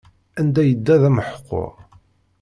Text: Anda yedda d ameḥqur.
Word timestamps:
Anda 0.39 0.63
yedda 0.65 0.95
d 1.01 1.03
ameḥqur. 1.09 1.73